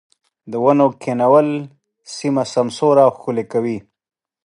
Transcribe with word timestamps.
د 0.51 0.53
ونو 0.63 0.85
کښېنول 1.01 1.47
سيمه 2.17 2.43
سمسوره 2.53 3.01
او 3.07 3.11
ښکلې 3.15 3.45
کوي. 3.51 3.77